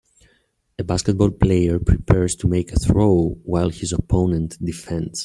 A 0.79 0.83
basketball 0.83 1.29
player 1.29 1.77
prepares 1.77 2.35
to 2.37 2.47
make 2.47 2.71
a 2.71 2.75
throw 2.79 3.35
while 3.43 3.69
his 3.69 3.93
opponent 3.93 4.57
defends. 4.59 5.19